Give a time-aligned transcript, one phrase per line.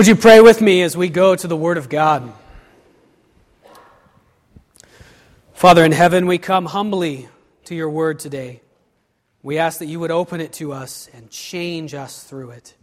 [0.00, 2.32] Would you pray with me as we go to the Word of God?
[5.52, 7.28] Father in heaven, we come humbly
[7.66, 8.62] to your Word today.
[9.42, 12.74] We ask that you would open it to us and change us through it.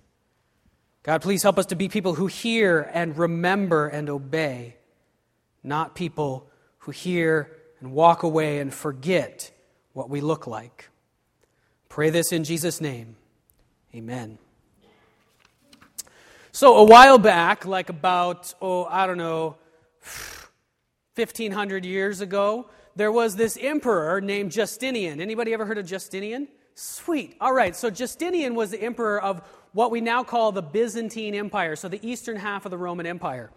[1.01, 4.75] God, please help us to be people who hear and remember and obey,
[5.63, 6.47] not people
[6.81, 9.49] who hear and walk away and forget
[9.93, 10.91] what we look like.
[11.89, 13.15] Pray this in Jesus' name.
[13.95, 14.37] Amen.
[16.57, 19.57] So, a while back, like about, oh, I don't know,
[21.13, 25.21] 1500 years ago, there was this emperor named Justinian.
[25.21, 26.47] Anybody ever heard of Justinian?
[26.73, 27.37] Sweet.
[27.39, 31.75] All right, so Justinian was the emperor of what we now call the Byzantine Empire,
[31.75, 33.51] so the eastern half of the Roman Empire.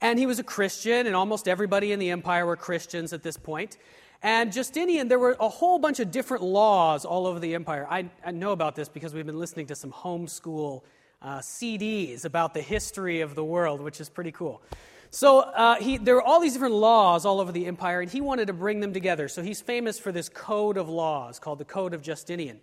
[0.00, 3.36] And he was a Christian, and almost everybody in the empire were Christians at this
[3.36, 3.78] point.
[4.22, 7.84] And Justinian, there were a whole bunch of different laws all over the empire.
[7.90, 10.82] I, I know about this because we've been listening to some homeschool
[11.24, 14.62] uh, CDs about the history of the world, which is pretty cool.
[15.10, 18.20] So uh, he, there were all these different laws all over the empire, and he
[18.20, 19.28] wanted to bring them together.
[19.28, 22.60] So he's famous for this code of laws called the Code of Justinian.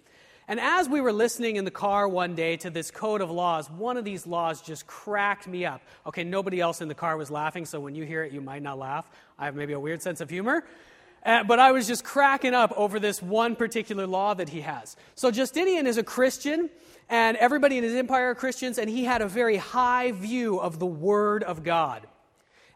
[0.47, 3.69] And as we were listening in the car one day to this code of laws,
[3.69, 5.81] one of these laws just cracked me up.
[6.05, 8.61] Okay, nobody else in the car was laughing, so when you hear it, you might
[8.61, 9.09] not laugh.
[9.39, 10.65] I have maybe a weird sense of humor.
[11.23, 14.95] Uh, but I was just cracking up over this one particular law that he has.
[15.15, 16.69] So Justinian is a Christian,
[17.11, 20.79] and everybody in his empire are Christians, and he had a very high view of
[20.79, 22.07] the Word of God.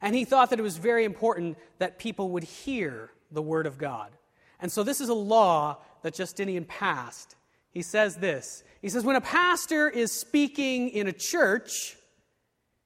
[0.01, 3.77] And he thought that it was very important that people would hear the Word of
[3.77, 4.11] God.
[4.59, 7.37] And so this is a law that Justinian passed.
[7.71, 11.95] He says this He says, when a pastor is speaking in a church,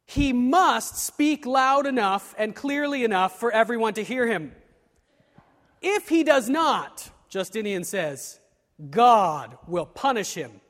[0.06, 4.52] he must speak loud enough and clearly enough for everyone to hear him.
[5.82, 8.40] If he does not, Justinian says,
[8.92, 10.62] God will punish him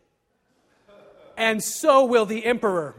[1.39, 2.93] and so will the emperor.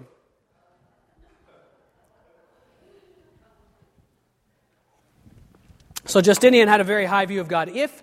[6.07, 7.69] So Justinian had a very high view of God.
[7.69, 8.03] If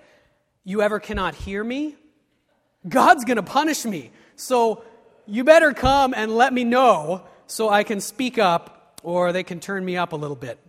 [0.63, 1.95] you ever cannot hear me,
[2.87, 4.11] God's going to punish me.
[4.35, 4.83] So
[5.25, 9.59] you better come and let me know so I can speak up or they can
[9.59, 10.59] turn me up a little bit.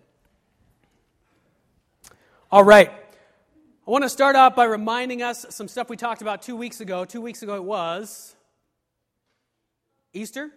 [2.51, 2.91] All right.
[2.91, 6.81] I want to start off by reminding us some stuff we talked about two weeks
[6.81, 7.05] ago.
[7.05, 8.35] Two weeks ago it was
[10.13, 10.51] Easter?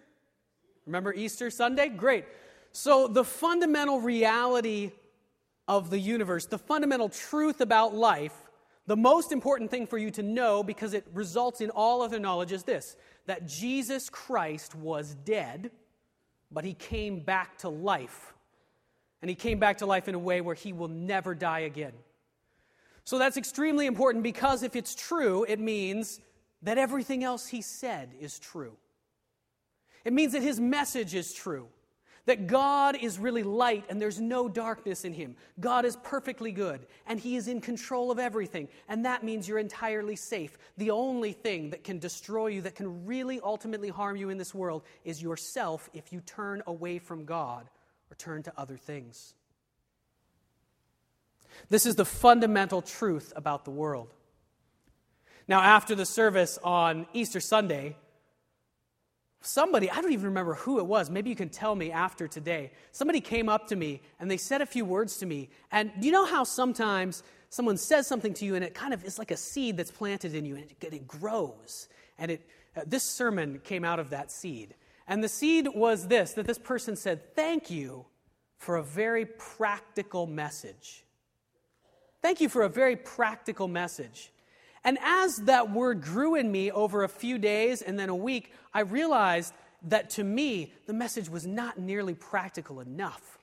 [0.86, 1.88] Remember Easter Sunday?
[1.88, 2.24] Great.
[2.72, 4.92] So, the fundamental reality
[5.68, 8.34] of the universe, the fundamental truth about life,
[8.86, 12.52] the most important thing for you to know because it results in all other knowledge
[12.52, 12.96] is this
[13.26, 15.70] that Jesus Christ was dead,
[16.50, 18.34] but he came back to life.
[19.20, 21.92] And he came back to life in a way where he will never die again.
[23.04, 26.20] So that's extremely important because if it's true, it means
[26.62, 28.76] that everything else he said is true.
[30.04, 31.68] It means that his message is true.
[32.26, 35.34] That God is really light and there's no darkness in him.
[35.58, 38.68] God is perfectly good and he is in control of everything.
[38.88, 40.56] And that means you're entirely safe.
[40.76, 44.54] The only thing that can destroy you, that can really ultimately harm you in this
[44.54, 47.68] world, is yourself if you turn away from God
[48.08, 49.34] or turn to other things.
[51.70, 54.14] This is the fundamental truth about the world.
[55.48, 57.96] Now, after the service on Easter Sunday,
[59.42, 62.70] somebody, I don't even remember who it was, maybe you can tell me after today.
[62.92, 65.50] Somebody came up to me and they said a few words to me.
[65.70, 69.18] And you know how sometimes someone says something to you and it kind of is
[69.18, 71.88] like a seed that's planted in you and it, it grows?
[72.18, 74.74] And it, uh, this sermon came out of that seed.
[75.08, 78.06] And the seed was this that this person said, Thank you
[78.58, 81.04] for a very practical message.
[82.22, 84.30] Thank you for a very practical message.
[84.84, 88.52] And as that word grew in me over a few days and then a week,
[88.74, 89.54] I realized
[89.84, 93.38] that to me, the message was not nearly practical enough.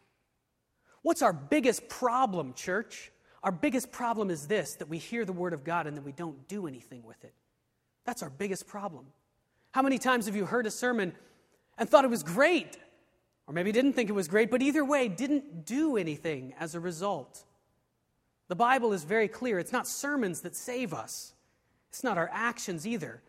[1.01, 3.11] What's our biggest problem, church?
[3.43, 6.11] Our biggest problem is this that we hear the word of God and then we
[6.11, 7.33] don't do anything with it.
[8.05, 9.05] That's our biggest problem.
[9.71, 11.13] How many times have you heard a sermon
[11.77, 12.77] and thought it was great?
[13.47, 16.79] Or maybe didn't think it was great, but either way, didn't do anything as a
[16.79, 17.43] result.
[18.49, 19.59] The Bible is very clear.
[19.59, 21.33] It's not sermons that save us,
[21.89, 23.21] it's not our actions either.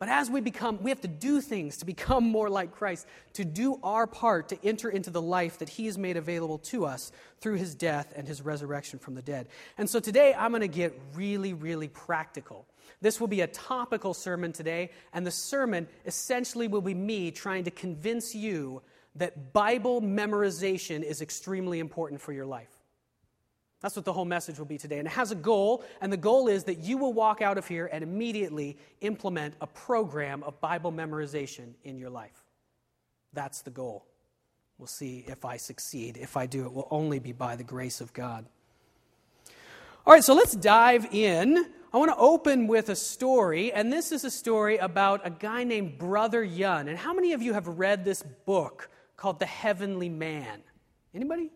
[0.00, 3.44] But as we become, we have to do things to become more like Christ, to
[3.44, 7.12] do our part to enter into the life that He has made available to us
[7.40, 9.48] through His death and His resurrection from the dead.
[9.78, 12.66] And so today I'm going to get really, really practical.
[13.00, 17.64] This will be a topical sermon today, and the sermon essentially will be me trying
[17.64, 18.82] to convince you
[19.14, 22.73] that Bible memorization is extremely important for your life.
[23.84, 24.98] That's what the whole message will be today.
[24.98, 27.68] And it has a goal, and the goal is that you will walk out of
[27.68, 32.46] here and immediately implement a program of Bible memorization in your life.
[33.34, 34.06] That's the goal.
[34.78, 36.16] We'll see if I succeed.
[36.16, 38.46] If I do, it will only be by the grace of God.
[40.06, 41.66] All right, so let's dive in.
[41.92, 45.62] I want to open with a story, and this is a story about a guy
[45.62, 46.88] named Brother Yun.
[46.88, 48.88] And how many of you have read this book
[49.18, 50.62] called The Heavenly Man?
[51.14, 51.50] Anybody?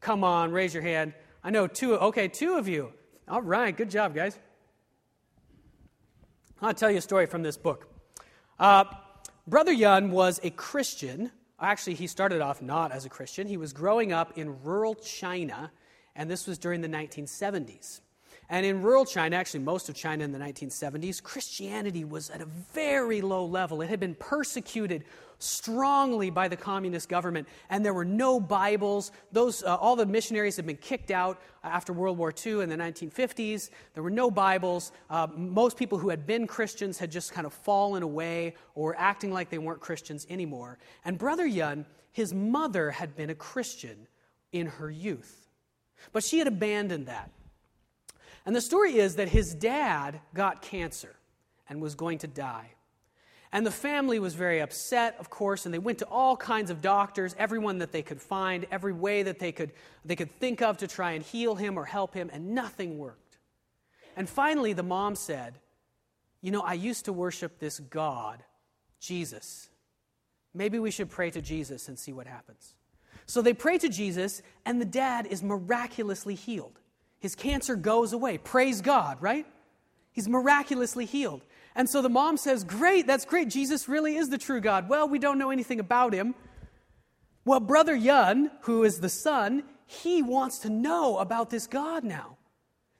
[0.00, 1.12] Come on, raise your hand.
[1.46, 1.94] I know two.
[1.96, 2.92] Okay, two of you.
[3.28, 4.36] All right, good job, guys.
[6.60, 7.88] I'll tell you a story from this book.
[8.58, 8.82] Uh,
[9.46, 11.30] Brother Yun was a Christian.
[11.60, 13.46] Actually, he started off not as a Christian.
[13.46, 15.70] He was growing up in rural China
[16.16, 18.00] and this was during the 1970s.
[18.48, 22.46] And in rural China, actually most of China in the 1970s, Christianity was at a
[22.72, 23.82] very low level.
[23.82, 25.04] It had been persecuted
[25.38, 29.10] strongly by the communist government, and there were no Bibles.
[29.32, 32.76] Those, uh, all the missionaries had been kicked out after World War II in the
[32.76, 33.70] 1950s.
[33.94, 34.92] There were no Bibles.
[35.10, 39.32] Uh, most people who had been Christians had just kind of fallen away or acting
[39.32, 40.78] like they weren't Christians anymore.
[41.04, 44.06] And Brother Yun, his mother had been a Christian
[44.52, 45.48] in her youth.
[46.12, 47.30] But she had abandoned that.
[48.46, 51.16] And the story is that his dad got cancer
[51.68, 52.70] and was going to die.
[53.52, 56.80] And the family was very upset, of course, and they went to all kinds of
[56.80, 59.72] doctors, everyone that they could find, every way that they could,
[60.04, 63.38] they could think of to try and heal him or help him, and nothing worked.
[64.16, 65.58] And finally, the mom said,
[66.40, 68.42] You know, I used to worship this God,
[69.00, 69.68] Jesus.
[70.54, 72.74] Maybe we should pray to Jesus and see what happens.
[73.26, 76.80] So they pray to Jesus, and the dad is miraculously healed.
[77.18, 78.38] His cancer goes away.
[78.38, 79.46] Praise God, right?
[80.12, 81.42] He's miraculously healed.
[81.74, 83.48] And so the mom says, Great, that's great.
[83.48, 84.88] Jesus really is the true God.
[84.88, 86.34] Well, we don't know anything about him.
[87.44, 92.38] Well, Brother Yun, who is the son, he wants to know about this God now.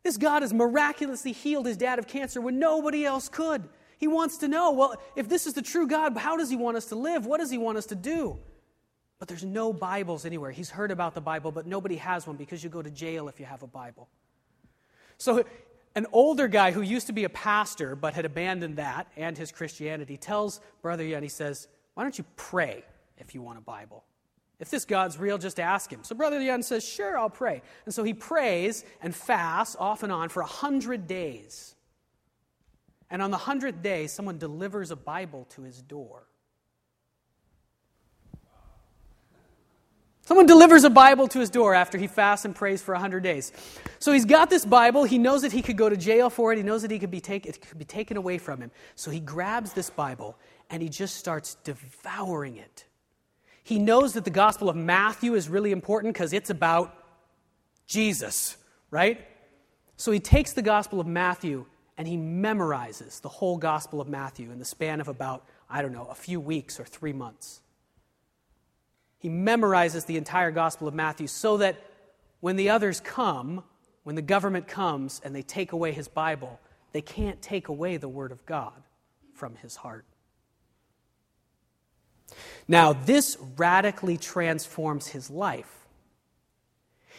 [0.05, 3.69] This God has miraculously healed his dad of cancer when nobody else could.
[3.99, 6.77] He wants to know, well, if this is the true God, how does he want
[6.77, 7.27] us to live?
[7.27, 8.39] What does he want us to do?
[9.19, 10.51] But there's no Bibles anywhere.
[10.51, 13.41] He's heard about the Bible, but nobody has one because you go to jail if
[13.41, 14.09] you have a Bible.
[15.19, 15.45] So,
[15.95, 19.51] an older guy who used to be a pastor but had abandoned that and his
[19.51, 22.85] Christianity tells Brother Yun, he says, Why don't you pray
[23.17, 24.05] if you want a Bible?
[24.59, 26.01] If this God's real, just ask him.
[26.03, 27.63] So Brother Yun says, Sure, I'll pray.
[27.87, 31.75] And so he prays and fasts off and on for a hundred days.
[33.11, 36.27] And on the hundredth day, someone delivers a Bible to his door.
[40.27, 43.53] Someone delivers a Bible to his door after he fasts and prays for 100 days.
[44.01, 45.05] So he's got this Bible.
[45.05, 46.57] He knows that he could go to jail for it.
[46.57, 48.73] He knows that he could be take, it could be taken away from him.
[48.97, 50.37] So he grabs this Bible
[50.69, 52.87] and he just starts devouring it.
[53.63, 56.93] He knows that the Gospel of Matthew is really important because it's about
[57.87, 58.57] Jesus,
[58.91, 59.25] right?
[59.97, 64.51] So he takes the Gospel of Matthew and he memorizes the whole Gospel of Matthew
[64.51, 67.61] in the span of about, I don't know, a few weeks or three months.
[69.19, 71.83] He memorizes the entire Gospel of Matthew so that
[72.41, 73.65] when the others come,
[74.05, 76.61] when the government comes and they take away his Bible,
[76.93, 78.73] they can't take away the Word of God
[79.35, 80.05] from his heart.
[82.69, 85.87] Now, this radically transforms his life.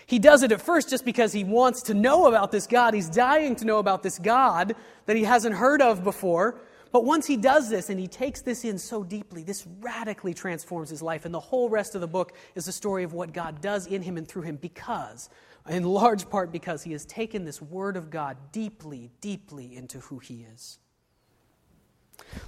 [0.05, 2.94] He does it at first just because he wants to know about this God.
[2.94, 6.61] He's dying to know about this God that he hasn't heard of before.
[6.92, 10.89] But once he does this and he takes this in so deeply, this radically transforms
[10.89, 11.25] his life.
[11.25, 14.02] And the whole rest of the book is the story of what God does in
[14.02, 15.30] him and through him because,
[15.69, 20.19] in large part, because he has taken this word of God deeply, deeply into who
[20.19, 20.80] he is.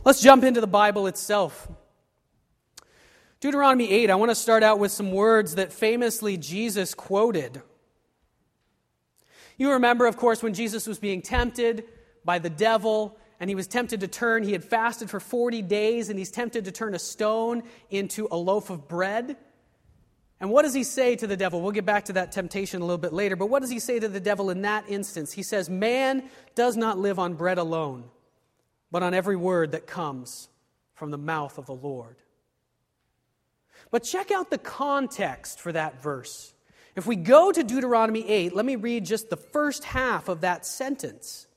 [0.03, 1.67] Let's jump into the Bible itself.
[3.39, 7.61] Deuteronomy 8, I want to start out with some words that famously Jesus quoted.
[9.57, 11.83] You remember, of course, when Jesus was being tempted
[12.25, 16.09] by the devil and he was tempted to turn, he had fasted for 40 days,
[16.09, 19.37] and he's tempted to turn a stone into a loaf of bread.
[20.41, 21.61] And what does he say to the devil?
[21.61, 23.99] We'll get back to that temptation a little bit later, but what does he say
[23.99, 25.31] to the devil in that instance?
[25.31, 28.05] He says, Man does not live on bread alone,
[28.91, 30.49] but on every word that comes
[30.93, 32.17] from the mouth of the Lord.
[33.91, 36.53] But check out the context for that verse.
[36.95, 40.65] If we go to Deuteronomy 8, let me read just the first half of that
[40.65, 41.47] sentence.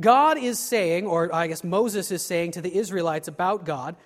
[0.00, 3.96] God is saying, or I guess Moses is saying to the Israelites about God,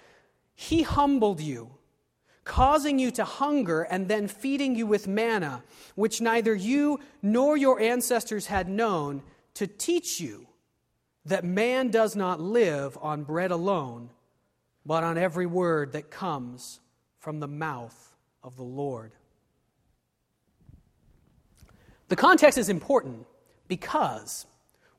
[0.54, 1.70] He humbled you,
[2.44, 5.62] causing you to hunger and then feeding you with manna,
[5.94, 9.22] which neither you nor your ancestors had known,
[9.54, 10.46] to teach you
[11.24, 14.10] that man does not live on bread alone,
[14.84, 16.80] but on every word that comes
[17.18, 19.12] from the mouth of the Lord.
[22.08, 23.26] The context is important
[23.68, 24.46] because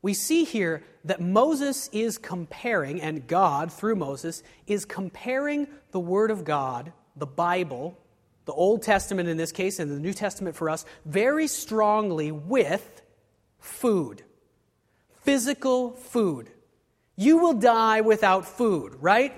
[0.01, 6.31] we see here that Moses is comparing, and God, through Moses, is comparing the Word
[6.31, 7.97] of God, the Bible,
[8.45, 13.01] the Old Testament in this case and the New Testament for us, very strongly with
[13.59, 14.23] food,
[15.21, 16.49] physical food.
[17.15, 19.33] You will die without food, right?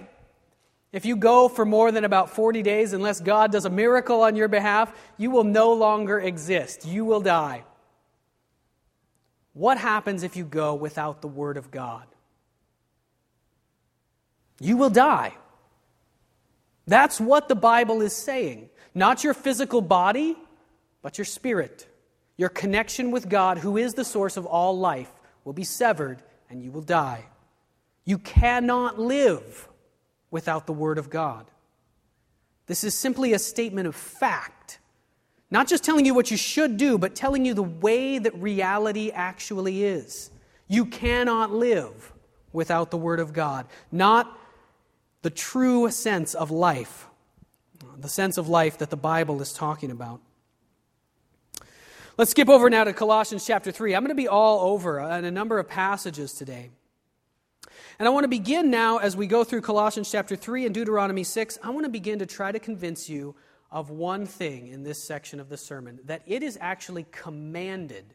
[0.91, 4.36] If you go for more than about 40 days, unless God does a miracle on
[4.36, 6.86] your behalf, you will no longer exist.
[6.86, 7.63] You will die.
[9.53, 12.05] What happens if you go without the Word of God?
[14.60, 15.34] You will die.
[16.88, 18.70] That's what the Bible is saying.
[18.93, 20.36] Not your physical body,
[21.01, 21.88] but your spirit.
[22.38, 25.12] Your connection with God, who is the source of all life,
[25.43, 27.25] will be severed and you will die.
[28.05, 29.67] You cannot live
[30.31, 31.46] without the Word of God.
[32.67, 34.61] This is simply a statement of fact.
[35.51, 39.12] Not just telling you what you should do, but telling you the way that reality
[39.12, 40.31] actually is.
[40.70, 42.13] You cannot live
[42.53, 43.67] without the Word of God.
[43.91, 44.39] Not
[45.22, 47.08] the true sense of life,
[48.00, 50.22] the sense of life that the Bible is talking about.
[52.17, 53.93] Let's skip over now to Colossians chapter 3.
[53.93, 56.70] I'm going to be all over in a number of passages today.
[58.00, 61.24] And I want to begin now as we go through Colossians chapter 3 and Deuteronomy
[61.24, 61.60] 6.
[61.62, 63.36] I want to begin to try to convince you
[63.71, 68.13] of one thing in this section of the sermon that it is actually commanded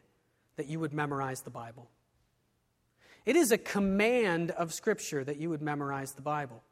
[0.55, 1.89] that you would memorize the Bible.
[3.25, 6.63] It is a command of Scripture that you would memorize the Bible.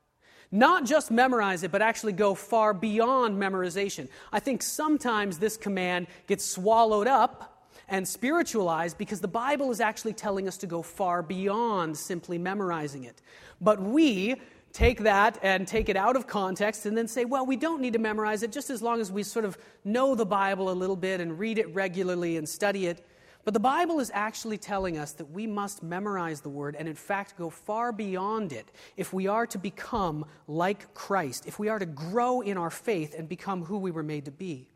[0.52, 4.08] Not just memorize it, but actually go far beyond memorization.
[4.32, 10.14] I think sometimes this command gets swallowed up and spiritualized because the Bible is actually
[10.14, 13.22] telling us to go far beyond simply memorizing it.
[13.60, 14.36] But we
[14.76, 17.94] take that and take it out of context and then say, well, we don't need
[17.94, 20.98] to memorize it just as long as we sort of know the Bible a little
[20.98, 23.08] bit and read it regularly and study it.
[23.46, 26.96] But the Bible is actually telling us that we must memorize the Word and, in
[26.96, 31.80] fact, go far beyond it if we are to become like Christ, if we are
[31.80, 34.68] to grow in our faith and become who we were made to be.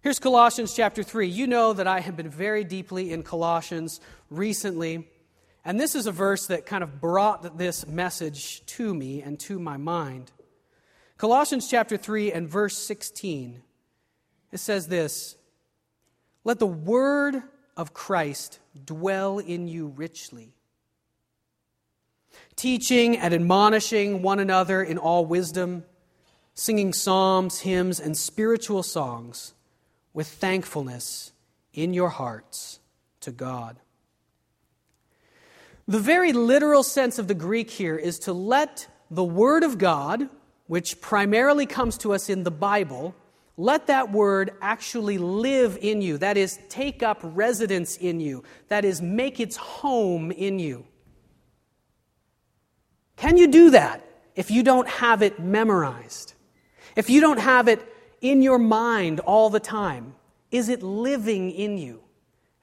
[0.00, 1.26] Here's Colossians chapter 3.
[1.26, 4.00] You know that I have been very deeply in Colossians
[4.30, 5.08] recently.
[5.64, 9.58] And this is a verse that kind of brought this message to me and to
[9.58, 10.32] my mind.
[11.18, 13.62] Colossians chapter 3 and verse 16.
[14.50, 15.36] It says this
[16.42, 17.42] Let the word
[17.76, 20.56] of Christ dwell in you richly,
[22.56, 25.84] teaching and admonishing one another in all wisdom,
[26.54, 29.54] singing psalms, hymns, and spiritual songs
[30.12, 31.32] with thankfulness
[31.72, 32.80] in your hearts
[33.20, 33.78] to God.
[35.92, 40.26] The very literal sense of the Greek here is to let the Word of God,
[40.66, 43.14] which primarily comes to us in the Bible,
[43.58, 46.16] let that Word actually live in you.
[46.16, 48.42] That is, take up residence in you.
[48.68, 50.86] That is, make its home in you.
[53.16, 54.02] Can you do that
[54.34, 56.32] if you don't have it memorized?
[56.96, 57.86] If you don't have it
[58.22, 60.14] in your mind all the time?
[60.50, 62.00] Is it living in you?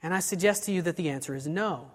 [0.02, 1.92] And I suggest to you that the answer is no.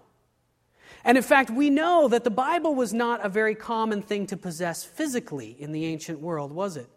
[1.06, 4.36] And in fact, we know that the Bible was not a very common thing to
[4.36, 6.88] possess physically in the ancient world, was it?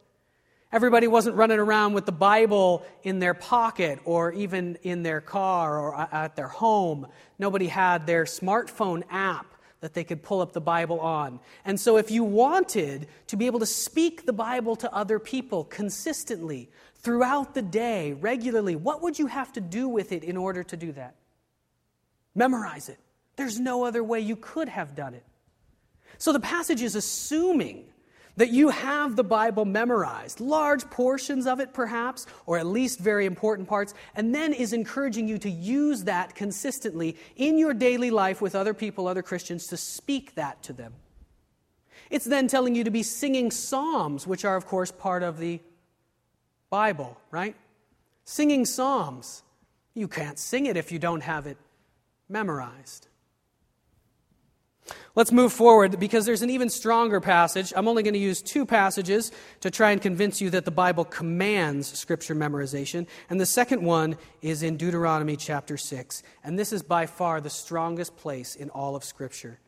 [0.71, 5.77] Everybody wasn't running around with the Bible in their pocket or even in their car
[5.79, 7.05] or at their home.
[7.37, 11.39] Nobody had their smartphone app that they could pull up the Bible on.
[11.63, 15.65] And so, if you wanted to be able to speak the Bible to other people
[15.65, 20.63] consistently throughout the day, regularly, what would you have to do with it in order
[20.63, 21.15] to do that?
[22.33, 22.97] Memorize it.
[23.39, 25.23] There's no other way you could have done it.
[26.17, 27.85] So the passage is assuming
[28.35, 33.25] that you have the Bible memorized, large portions of it perhaps, or at least very
[33.25, 38.41] important parts, and then is encouraging you to use that consistently in your daily life
[38.41, 40.93] with other people, other Christians, to speak that to them.
[42.09, 45.61] It's then telling you to be singing psalms, which are, of course, part of the
[46.69, 47.55] Bible, right?
[48.25, 49.43] Singing psalms.
[49.93, 51.55] You can't sing it if you don't have it
[52.27, 53.08] memorized.
[55.15, 57.73] Let's move forward because there's an even stronger passage.
[57.75, 59.31] I'm only going to use two passages
[59.61, 63.07] to try and convince you that the Bible commands scripture memorization.
[63.29, 66.23] And the second one is in Deuteronomy chapter 6.
[66.43, 69.59] And this is by far the strongest place in all of scripture.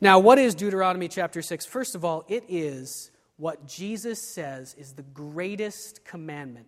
[0.00, 1.64] Now, what is Deuteronomy chapter 6?
[1.64, 6.66] First of all, it is what Jesus says is the greatest commandment.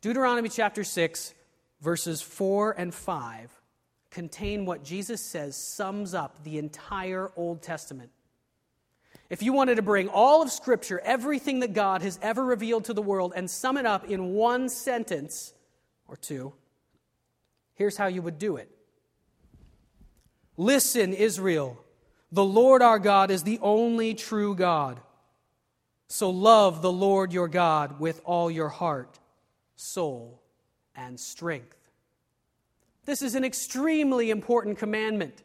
[0.00, 1.34] Deuteronomy chapter 6,
[1.80, 3.59] verses 4 and 5
[4.10, 8.10] contain what Jesus says sums up the entire Old Testament.
[9.28, 12.94] If you wanted to bring all of Scripture, everything that God has ever revealed to
[12.94, 15.54] the world, and sum it up in one sentence
[16.08, 16.52] or two,
[17.74, 18.68] here's how you would do it
[20.56, 21.78] Listen, Israel,
[22.32, 25.00] The Lord our God is the only true God.
[26.08, 29.20] So love the Lord your God with all your heart,
[29.76, 30.42] soul,
[30.96, 31.79] and strength.
[33.04, 35.42] This is an extremely important commandment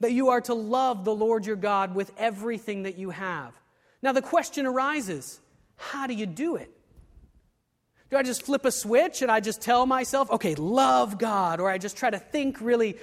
[0.00, 3.54] that you are to love the Lord your God with everything that you have.
[4.02, 5.40] Now, the question arises
[5.76, 6.70] how do you do it?
[8.10, 11.60] Do I just flip a switch and I just tell myself, okay, love God?
[11.60, 12.98] Or I just try to think really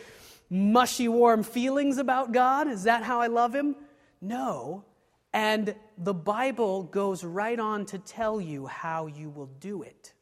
[0.50, 2.68] mushy, warm feelings about God?
[2.68, 3.76] Is that how I love Him?
[4.22, 4.86] No.
[5.34, 10.14] And the Bible goes right on to tell you how you will do it.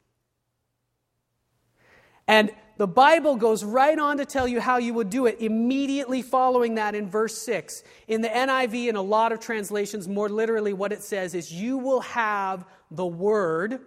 [2.27, 6.21] And the Bible goes right on to tell you how you would do it immediately
[6.21, 7.83] following that in verse 6.
[8.07, 11.77] In the NIV and a lot of translations, more literally, what it says is, You
[11.77, 13.79] will have the Word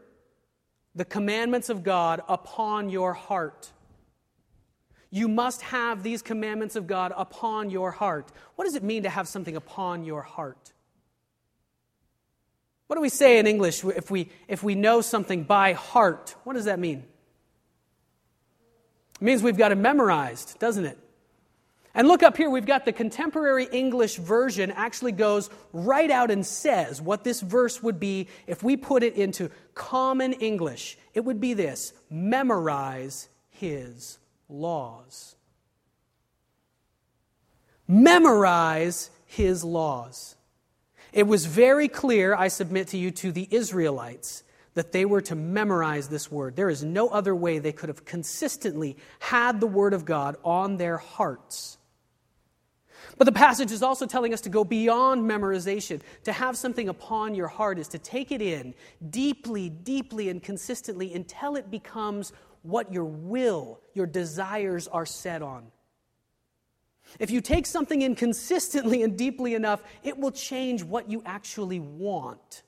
[0.94, 3.70] the commandments of God upon your heart.
[5.10, 8.30] You must have these commandments of God upon your heart.
[8.56, 10.72] What does it mean to have something upon your heart?
[12.86, 16.34] What do we say in English if we, if we know something by heart?
[16.44, 17.04] What does that mean?
[19.20, 20.98] It means we've got it memorized, doesn't it?
[21.92, 26.46] And look up here, we've got the contemporary English version actually goes right out and
[26.46, 30.96] says what this verse would be if we put it into common English.
[31.14, 35.34] It would be this memorize his laws.
[37.88, 40.36] Memorize his laws.
[41.12, 45.34] It was very clear, I submit to you, to the Israelites that they were to
[45.34, 46.56] memorize this word.
[46.56, 50.76] There is no other way they could have consistently had the word of God on
[50.76, 51.78] their hearts
[53.20, 56.00] but the passage is also telling us to go beyond memorization.
[56.24, 58.74] To have something upon your heart is to take it in
[59.10, 65.66] deeply, deeply, and consistently until it becomes what your will, your desires are set on.
[67.18, 71.80] If you take something in consistently and deeply enough, it will change what you actually
[71.80, 72.62] want.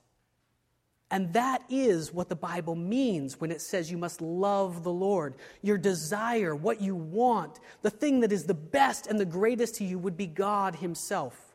[1.12, 5.34] And that is what the Bible means when it says you must love the Lord.
[5.60, 9.84] Your desire, what you want, the thing that is the best and the greatest to
[9.84, 11.54] you would be God Himself.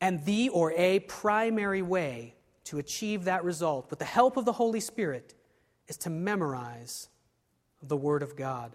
[0.00, 4.52] And the or a primary way to achieve that result, with the help of the
[4.52, 5.34] Holy Spirit,
[5.86, 7.10] is to memorize
[7.82, 8.74] the Word of God.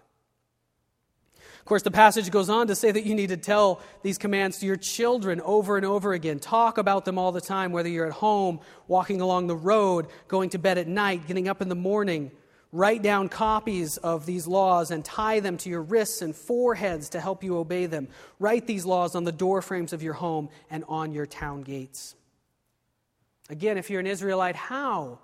[1.70, 4.58] Of course, the passage goes on to say that you need to tell these commands
[4.58, 6.40] to your children over and over again.
[6.40, 10.50] Talk about them all the time, whether you're at home, walking along the road, going
[10.50, 12.32] to bed at night, getting up in the morning.
[12.72, 17.20] Write down copies of these laws and tie them to your wrists and foreheads to
[17.20, 18.08] help you obey them.
[18.40, 22.16] Write these laws on the door frames of your home and on your town gates.
[23.48, 25.20] Again, if you're an Israelite, how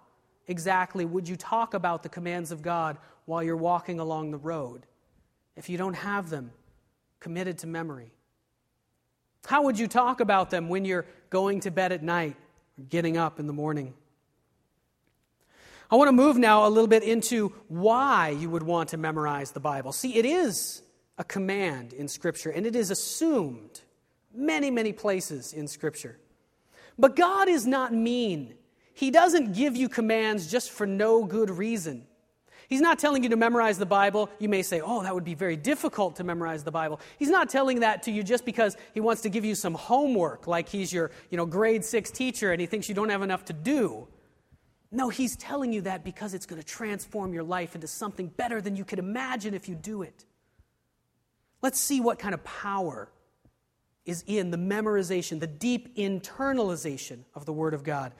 [0.47, 4.87] exactly would you talk about the commands of God while you're walking along the road?
[5.57, 6.53] If you don't have them
[7.21, 8.12] committed to memory?
[9.47, 12.37] How would you talk about them when you're going to bed at night
[12.79, 13.95] or getting up in the morning?
[15.90, 19.53] I want to move now a little bit into why you would want to memorize
[19.53, 19.92] the Bible.
[19.92, 20.83] See, it is
[21.16, 23.81] a command in Scripture, and it is assumed
[24.35, 26.19] many, many places in Scripture.
[26.99, 28.55] But God is not mean.
[28.95, 32.07] He doesn't give you commands just for no good reason.
[32.68, 34.29] He's not telling you to memorize the Bible.
[34.38, 37.00] You may say, oh, that would be very difficult to memorize the Bible.
[37.18, 40.46] He's not telling that to you just because he wants to give you some homework,
[40.46, 43.44] like he's your you know, grade six teacher and he thinks you don't have enough
[43.46, 44.09] to do.
[44.90, 48.61] No, he's telling you that because it's going to transform your life into something better
[48.61, 50.24] than you could imagine if you do it.
[51.62, 53.09] Let's see what kind of power
[54.05, 58.12] is in the memorization, the deep internalization of the Word of God.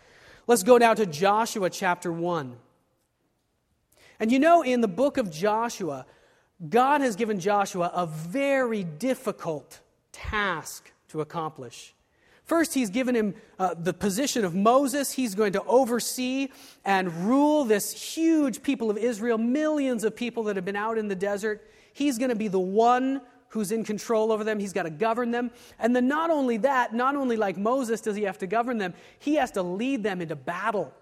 [0.47, 2.57] Let's go now to Joshua chapter 1.
[4.19, 6.07] And you know, in the book of Joshua,
[6.69, 9.81] God has given Joshua a very difficult
[10.13, 11.95] task to accomplish.
[12.45, 15.13] First, he's given him uh, the position of Moses.
[15.13, 16.49] He's going to oversee
[16.85, 21.09] and rule this huge people of Israel, millions of people that have been out in
[21.09, 21.69] the desert.
[21.93, 24.61] He's going to be the one who's in control over them.
[24.61, 25.51] He's got to govern them.
[25.79, 28.95] And then, not only that, not only like Moses does he have to govern them,
[29.19, 30.95] he has to lead them into battle.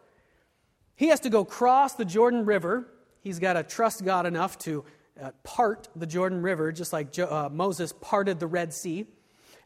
[0.96, 2.86] He has to go cross the Jordan River
[3.24, 4.84] He's got to trust God enough to
[5.20, 9.06] uh, part the Jordan River, just like jo- uh, Moses parted the Red Sea.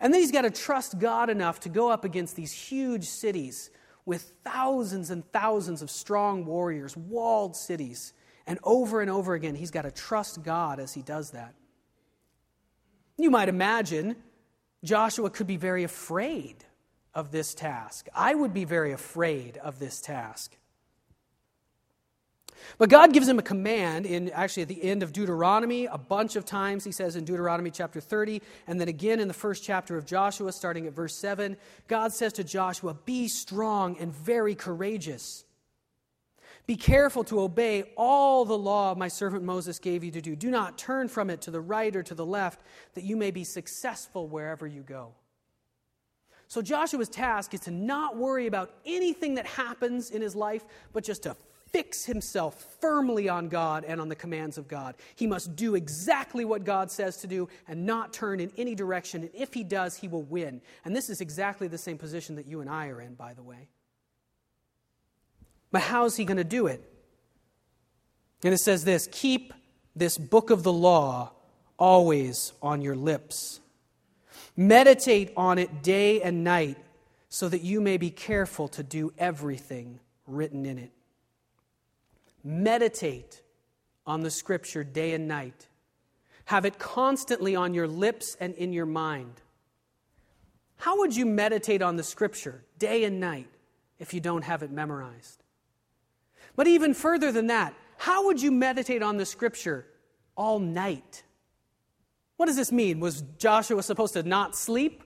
[0.01, 3.71] And then he's got to trust God enough to go up against these huge cities
[4.07, 8.12] with thousands and thousands of strong warriors, walled cities.
[8.47, 11.55] And over and over again, he's got to trust God as he does that.
[13.16, 14.14] You might imagine
[14.85, 16.64] Joshua could be very afraid
[17.12, 18.09] of this task.
[18.14, 20.57] I would be very afraid of this task.
[22.79, 26.37] But God gives him a command in actually at the end of Deuteronomy, a bunch
[26.37, 29.97] of times he says in Deuteronomy chapter 30, and then again in the first chapter
[29.97, 31.57] of Joshua, starting at verse 7.
[31.88, 35.44] God says to Joshua, Be strong and very courageous.
[36.66, 40.37] Be careful to obey all the law my servant Moses gave you to do.
[40.37, 42.61] Do not turn from it to the right or to the left,
[42.92, 45.14] that you may be successful wherever you go.
[46.47, 51.05] So Joshua's task is to not worry about anything that happens in his life, but
[51.05, 51.37] just to
[51.72, 54.94] fix himself firmly on God and on the commands of God.
[55.16, 59.22] He must do exactly what God says to do and not turn in any direction.
[59.22, 60.61] And if he does, he will win.
[60.85, 63.42] And this is exactly the same position that you and I are in, by the
[63.42, 63.68] way.
[65.70, 66.83] But how's he going to do it?
[68.44, 69.52] And it says this keep
[69.94, 71.33] this book of the law
[71.78, 73.61] always on your lips.
[74.57, 76.76] Meditate on it day and night
[77.28, 80.92] so that you may be careful to do everything written in it.
[82.48, 83.42] Meditate
[84.06, 85.68] on the scripture day and night.
[86.46, 89.42] Have it constantly on your lips and in your mind.
[90.76, 93.50] How would you meditate on the scripture day and night
[93.98, 95.44] if you don't have it memorized?
[96.56, 99.84] But even further than that, how would you meditate on the scripture
[100.34, 101.24] all night?
[102.38, 102.98] What does this mean?
[102.98, 105.04] Was Joshua supposed to not sleep?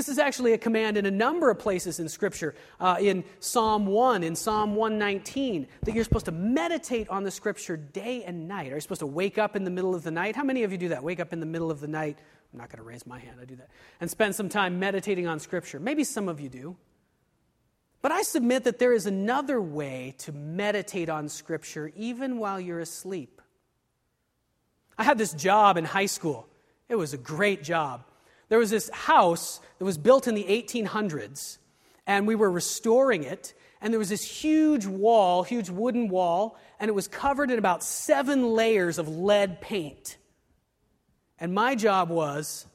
[0.00, 2.54] This is actually a command in a number of places in Scripture.
[2.80, 7.76] Uh, in Psalm 1, in Psalm 119, that you're supposed to meditate on the Scripture
[7.76, 8.72] day and night.
[8.72, 10.36] Are you supposed to wake up in the middle of the night?
[10.36, 11.04] How many of you do that?
[11.04, 12.18] Wake up in the middle of the night.
[12.50, 13.68] I'm not going to raise my hand, I do that.
[14.00, 15.78] And spend some time meditating on Scripture.
[15.78, 16.78] Maybe some of you do.
[18.00, 22.80] But I submit that there is another way to meditate on Scripture even while you're
[22.80, 23.42] asleep.
[24.96, 26.48] I had this job in high school.
[26.88, 28.04] It was a great job.
[28.50, 31.56] There was this house that was built in the 1800s,
[32.06, 33.54] and we were restoring it.
[33.80, 37.82] And there was this huge wall, huge wooden wall, and it was covered in about
[37.82, 40.18] seven layers of lead paint.
[41.38, 42.66] And my job was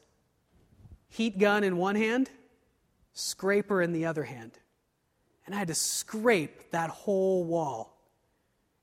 [1.10, 2.32] heat gun in one hand,
[3.14, 4.58] scraper in the other hand
[5.46, 7.98] and I had to scrape that whole wall.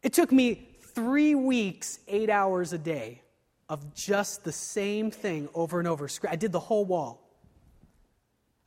[0.03, 3.22] It took me three weeks, eight hours a day
[3.69, 6.09] of just the same thing over and over.
[6.29, 7.21] I did the whole wall.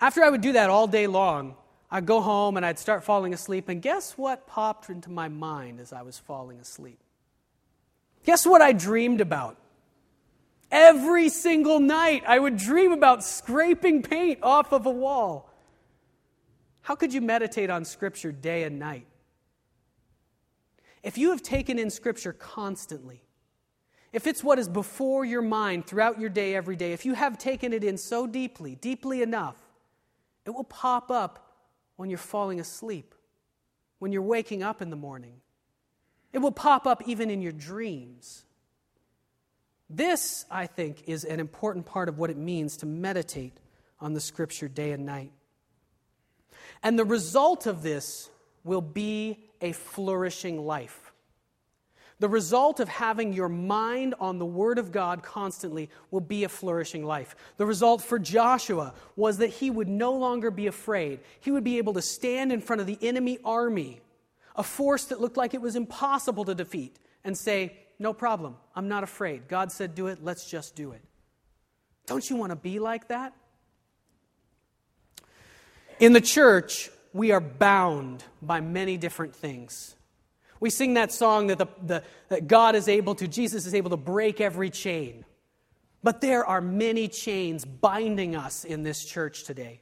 [0.02, 1.56] After I would do that all day long,
[1.90, 5.80] I'd go home and I'd start falling asleep, and guess what popped into my mind
[5.80, 7.00] as I was falling asleep?
[8.26, 9.58] Guess what I dreamed about?
[10.72, 15.50] Every single night, I would dream about scraping paint off of a wall.
[16.82, 19.06] How could you meditate on Scripture day and night?
[21.04, 23.22] If you have taken in Scripture constantly,
[24.16, 27.38] if it's what is before your mind throughout your day, every day, if you have
[27.38, 29.58] taken it in so deeply, deeply enough,
[30.46, 31.58] it will pop up
[31.98, 33.14] when you're falling asleep,
[34.00, 35.42] when you're waking up in the morning.
[36.32, 38.46] It will pop up even in your dreams.
[39.90, 43.58] This, I think, is an important part of what it means to meditate
[44.00, 45.34] on the Scripture day and night.
[46.82, 48.30] And the result of this
[48.64, 51.05] will be a flourishing life.
[52.20, 56.50] The result of having your mind on the Word of God constantly will be a
[56.50, 57.36] flourishing life.
[57.58, 61.20] The result for Joshua was that he would no longer be afraid.
[61.42, 64.00] He would be able to stand in front of the enemy army,
[64.56, 68.88] a force that looked like it was impossible to defeat, and say, No problem, I'm
[68.88, 69.50] not afraid.
[69.50, 71.02] God said, Do it, let's just do it.
[72.06, 73.34] Don't you want to be like that?
[76.00, 79.95] In the church, we are bound by many different things.
[80.66, 83.92] We sing that song that, the, the, that God is able to, Jesus is able
[83.92, 85.24] to break every chain.
[86.02, 89.82] But there are many chains binding us in this church today.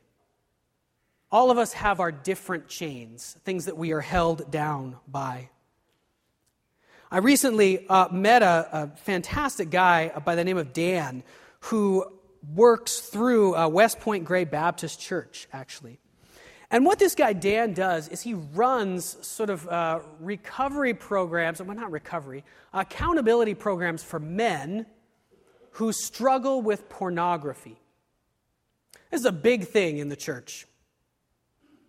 [1.31, 5.47] All of us have our different chains, things that we are held down by.
[7.09, 11.23] I recently uh, met a, a, fantastic guy by the name of Dan
[11.61, 12.03] who
[12.53, 16.01] works through uh, West Point Grey Baptist Church, actually.
[16.73, 21.77] And what this guy Dan does is he runs sort of uh, recovery programs, well,
[21.77, 24.87] not recovery, accountability programs for men
[25.73, 27.79] who struggle with pornography.
[29.11, 30.65] This is a big thing in the church.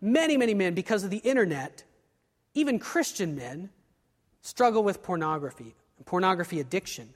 [0.02, 1.82] Many, many men, because of the internet,
[2.52, 3.70] even Christian men,
[4.42, 7.08] struggle with pornography, pornography addiction.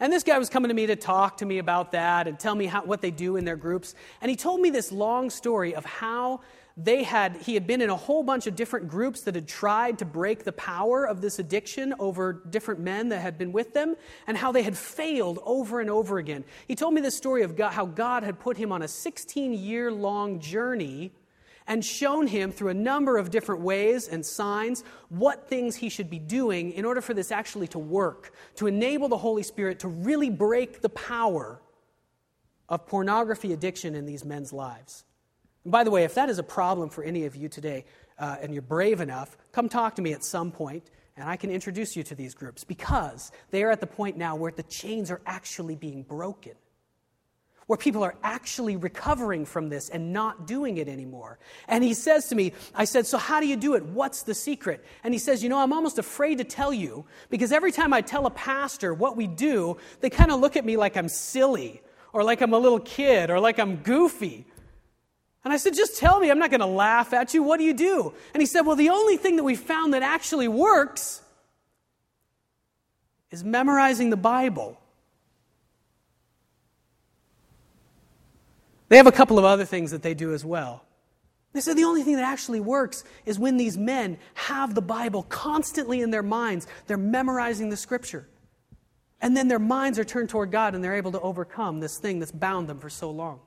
[0.00, 2.54] And this guy was coming to me to talk to me about that and tell
[2.54, 3.94] me how, what they do in their groups.
[4.22, 6.40] And he told me this long story of how
[6.84, 9.98] they had he had been in a whole bunch of different groups that had tried
[9.98, 13.96] to break the power of this addiction over different men that had been with them
[14.26, 17.56] and how they had failed over and over again he told me this story of
[17.56, 21.12] god, how god had put him on a 16 year long journey
[21.66, 26.10] and shown him through a number of different ways and signs what things he should
[26.10, 29.86] be doing in order for this actually to work, to enable the Holy Spirit to
[29.86, 31.60] really break the power
[32.68, 35.04] of pornography addiction in these men's lives.
[35.64, 37.84] And by the way, if that is a problem for any of you today
[38.18, 41.50] uh, and you're brave enough, come talk to me at some point and I can
[41.50, 45.10] introduce you to these groups because they are at the point now where the chains
[45.10, 46.54] are actually being broken
[47.70, 51.38] where people are actually recovering from this and not doing it anymore.
[51.68, 53.84] And he says to me, I said, So how do you do it?
[53.84, 54.84] What's the secret?
[55.04, 58.00] And he says, You know, I'm almost afraid to tell you because every time I
[58.00, 61.80] tell a pastor what we do, they kind of look at me like I'm silly
[62.12, 64.46] or like I'm a little kid or like I'm goofy.
[65.44, 67.42] And I said, Just tell me, I'm not going to laugh at you.
[67.42, 68.12] What do you do?
[68.34, 71.22] And he said, Well, the only thing that we found that actually works
[73.30, 74.78] is memorizing the Bible.
[78.88, 80.84] They have a couple of other things that they do as well.
[81.52, 85.24] They said the only thing that actually works is when these men have the Bible
[85.24, 86.66] constantly in their minds.
[86.86, 88.28] They're memorizing the scripture.
[89.20, 92.18] And then their minds are turned toward God and they're able to overcome this thing
[92.18, 93.40] that's bound them for so long.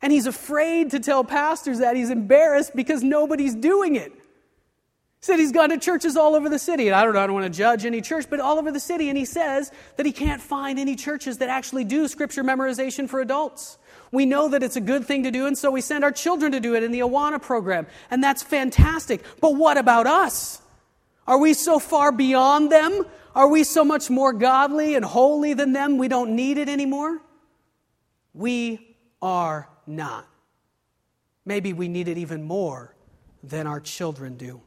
[0.00, 1.96] And he's afraid to tell pastors that.
[1.96, 4.12] He's embarrassed because nobody's doing it.
[4.12, 6.86] He said he's gone to churches all over the city.
[6.86, 8.78] And I don't know, I don't want to judge any church, but all over the
[8.78, 9.08] city.
[9.08, 13.20] And he says that he can't find any churches that actually do scripture memorization for
[13.20, 13.78] adults.
[14.12, 16.52] We know that it's a good thing to do, and so we send our children
[16.52, 17.86] to do it in the Awana program.
[18.10, 19.22] And that's fantastic.
[19.40, 20.62] But what about us?
[21.26, 23.04] Are we so far beyond them?
[23.34, 27.20] Are we so much more godly and holy than them we don't need it anymore?
[28.32, 30.28] We are not.
[31.44, 32.94] Maybe we need it even more
[33.42, 34.60] than our children do.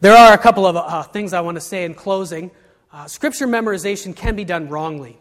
[0.00, 2.50] There are a couple of uh, things I want to say in closing.
[2.92, 5.18] Uh, scripture memorization can be done wrongly.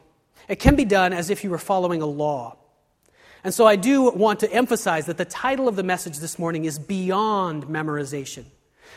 [0.47, 2.57] It can be done as if you were following a law.
[3.43, 6.65] And so I do want to emphasize that the title of the message this morning
[6.65, 8.45] is Beyond Memorization.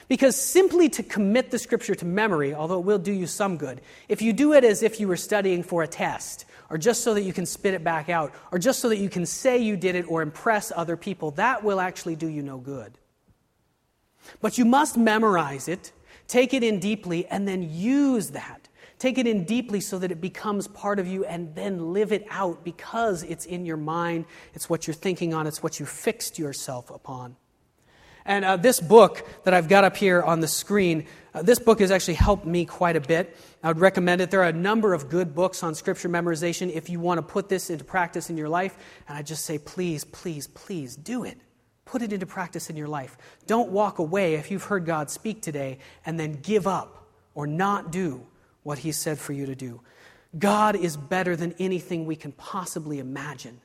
[0.08, 3.82] Because simply to commit the scripture to memory, although it will do you some good,
[4.08, 7.14] if you do it as if you were studying for a test, or just so
[7.14, 9.76] that you can spit it back out, or just so that you can say you
[9.76, 12.96] did it or impress other people, that will actually do you no good.
[14.40, 15.92] But you must memorize it,
[16.26, 18.68] take it in deeply, and then use that.
[18.98, 22.26] Take it in deeply so that it becomes part of you and then live it
[22.30, 26.38] out because it's in your mind, it's what you're thinking on, it's what you fixed
[26.38, 27.36] yourself upon.
[28.28, 31.80] And uh, this book that I've got up here on the screen, uh, this book
[31.80, 33.34] has actually helped me quite a bit.
[33.62, 34.30] I would recommend it.
[34.30, 37.48] There are a number of good books on scripture memorization if you want to put
[37.48, 38.76] this into practice in your life.
[39.08, 41.38] And I just say, please, please, please do it.
[41.86, 43.16] Put it into practice in your life.
[43.46, 47.90] Don't walk away if you've heard God speak today and then give up or not
[47.90, 48.26] do
[48.62, 49.80] what He said for you to do.
[50.38, 53.62] God is better than anything we can possibly imagine.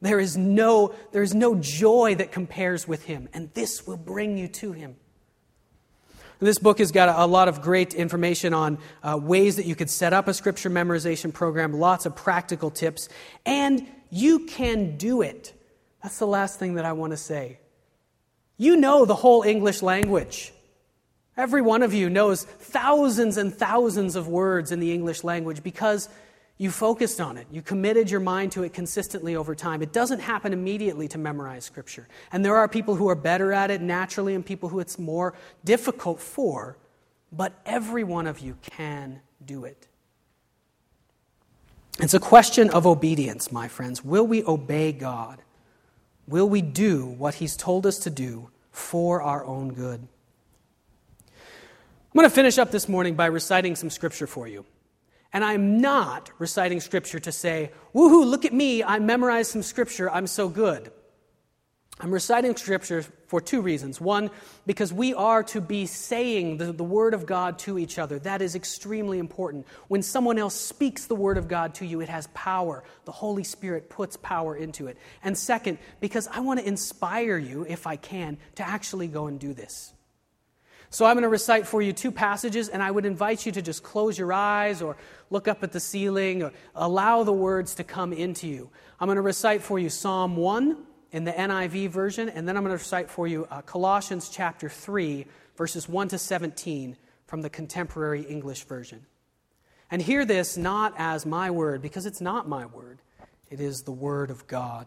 [0.00, 4.36] There is no, there is no joy that compares with Him, and this will bring
[4.36, 4.96] you to Him.
[6.38, 9.88] This book has got a, lot of great information on uh, ways that you could
[9.88, 13.08] set up a scripture memorization program, lots of practical tips,
[13.46, 15.54] and you can do it.
[16.02, 17.58] That's the last thing that I want to say.
[18.58, 20.52] You know the whole English language.
[21.38, 26.08] Every one of you knows thousands and thousands of words in the English language because
[26.58, 27.46] you focused on it.
[27.50, 29.82] You committed your mind to it consistently over time.
[29.82, 32.08] It doesn't happen immediately to memorize Scripture.
[32.32, 35.34] And there are people who are better at it naturally and people who it's more
[35.64, 36.78] difficult for,
[37.30, 39.86] but every one of you can do it.
[41.98, 44.04] It's a question of obedience, my friends.
[44.04, 45.42] Will we obey God?
[46.26, 50.06] Will we do what He's told us to do for our own good?
[51.30, 54.64] I'm going to finish up this morning by reciting some scripture for you.
[55.36, 60.10] And I'm not reciting scripture to say, woohoo, look at me, I memorized some scripture,
[60.10, 60.90] I'm so good.
[62.00, 64.00] I'm reciting scripture for two reasons.
[64.00, 64.30] One,
[64.64, 68.18] because we are to be saying the, the word of God to each other.
[68.18, 69.66] That is extremely important.
[69.88, 72.82] When someone else speaks the word of God to you, it has power.
[73.04, 74.96] The Holy Spirit puts power into it.
[75.22, 79.38] And second, because I want to inspire you, if I can, to actually go and
[79.38, 79.92] do this.
[80.90, 83.62] So I'm going to recite for you two passages, and I would invite you to
[83.62, 84.96] just close your eyes or
[85.30, 88.70] look up at the ceiling or allow the words to come into you.
[89.00, 90.76] I'm going to recite for you Psalm 1
[91.12, 94.68] in the NIV version, and then I'm going to recite for you uh, Colossians chapter
[94.68, 96.96] 3, verses 1 to 17
[97.26, 99.06] from the contemporary English version.
[99.90, 103.00] And hear this not as my word, because it's not my word,
[103.50, 104.86] it is the word of God.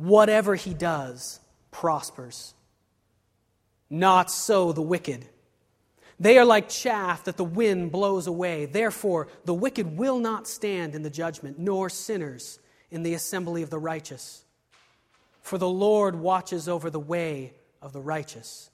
[0.00, 2.54] Whatever he does prospers.
[3.90, 5.26] Not so the wicked.
[6.18, 8.64] They are like chaff that the wind blows away.
[8.64, 12.60] Therefore, the wicked will not stand in the judgment, nor sinners
[12.90, 14.42] in the assembly of the righteous.
[15.42, 18.70] For the Lord watches over the way of the righteous,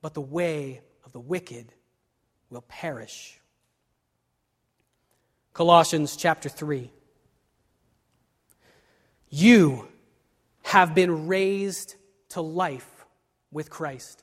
[0.00, 1.74] but the way of the wicked
[2.48, 3.38] will perish.
[5.52, 6.90] Colossians chapter 3.
[9.28, 9.88] You
[10.62, 11.96] have been raised
[12.30, 13.06] to life
[13.50, 14.22] with Christ.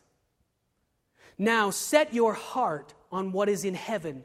[1.38, 4.24] Now set your heart on what is in heaven,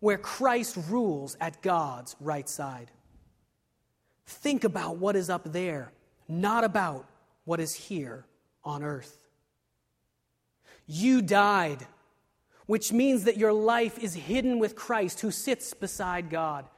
[0.00, 2.90] where Christ rules at God's right side.
[4.26, 5.92] Think about what is up there,
[6.28, 7.08] not about
[7.44, 8.26] what is here
[8.64, 9.26] on earth.
[10.86, 11.86] You died
[12.66, 16.68] which means that your life is hidden with Christ who sits beside God.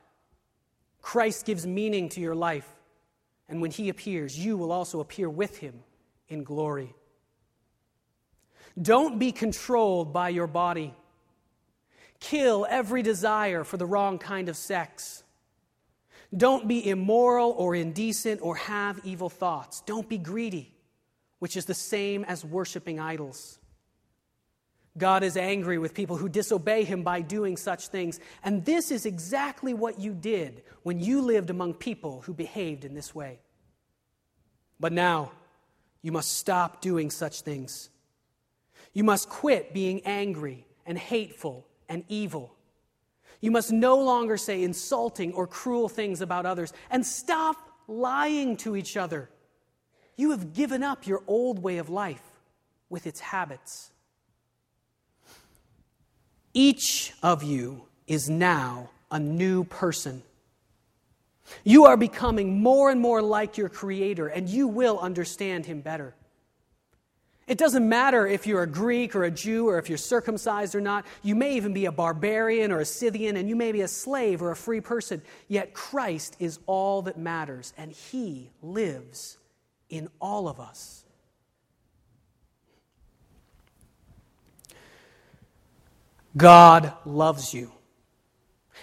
[1.01, 2.69] Christ gives meaning to your life,
[3.49, 5.81] and when he appears, you will also appear with him
[6.29, 6.95] in glory.
[8.81, 10.95] Don't be controlled by your body.
[12.21, 15.23] Kill every desire for the wrong kind of sex.
[16.37, 19.81] Don't be immoral or indecent or have evil thoughts.
[19.87, 20.75] Don't be greedy,
[21.39, 23.59] which is the same as worshiping idols.
[24.99, 28.21] God is angry with people who disobey him by doing such things.
[28.45, 32.95] And this is exactly what you did when you lived among people who behaved in
[32.95, 33.41] this way.
[34.81, 35.33] But now,
[36.03, 37.91] you must stop doing such things.
[38.93, 42.55] You must quit being angry and hateful and evil.
[43.41, 47.57] You must no longer say insulting or cruel things about others and stop
[47.87, 49.31] lying to each other.
[50.17, 52.23] You have given up your old way of life
[52.89, 53.93] with its habits.
[56.59, 60.25] Each of you is now a new person.
[61.63, 66.17] You are becoming more and more like your Creator, and you will understand Him better.
[67.47, 70.81] It doesn't matter if you're a Greek or a Jew or if you're circumcised or
[70.81, 71.07] not.
[71.23, 74.43] You may even be a barbarian or a Scythian, and you may be a slave
[74.43, 75.23] or a free person.
[75.47, 79.39] Yet Christ is all that matters, and He lives
[79.91, 81.05] in all of us.
[86.37, 87.73] God loves you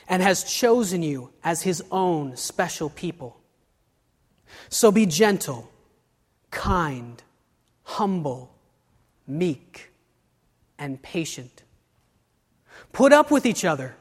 [0.07, 3.39] and has chosen you as his own special people.
[4.69, 5.71] So be gentle,
[6.51, 7.21] kind,
[7.83, 8.55] humble,
[9.27, 9.91] meek,
[10.77, 11.63] and patient.
[12.91, 13.95] Put up with each other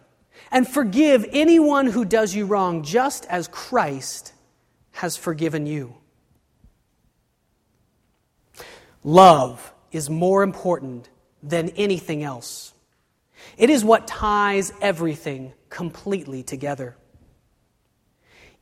[0.51, 4.33] and forgive anyone who does you wrong, just as Christ
[4.93, 5.95] has forgiven you.
[9.03, 11.09] Love is more important
[11.43, 12.74] than anything else.
[13.57, 16.97] It is what ties everything completely together.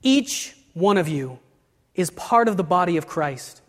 [0.03, 1.39] Each one of you
[1.95, 3.63] is part of the body of Christ,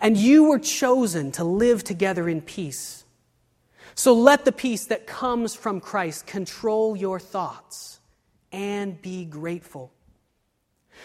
[0.00, 3.04] and you were chosen to live together in peace.
[3.94, 8.00] So let the peace that comes from Christ control your thoughts
[8.50, 9.92] and be grateful.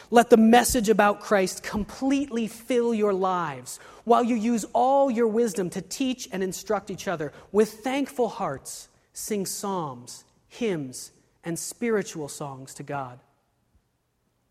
[0.09, 5.69] Let the message about Christ completely fill your lives while you use all your wisdom
[5.71, 11.11] to teach and instruct each other with thankful hearts sing psalms, hymns,
[11.43, 13.19] and spiritual songs to God.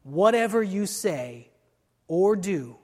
[0.02, 1.50] Whatever you say
[2.08, 2.76] or do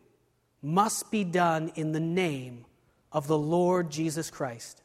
[0.62, 2.66] must be done in the name
[3.11, 4.81] of the Lord Jesus Christ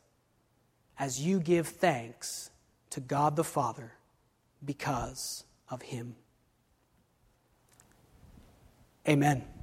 [0.97, 2.49] as you give thanks
[2.89, 3.93] to God the Father
[4.65, 6.15] because of him.
[9.07, 9.56] Amen.